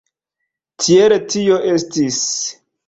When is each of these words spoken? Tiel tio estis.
Tiel 0.85 1.15
tio 1.35 1.61
estis. 1.77 2.21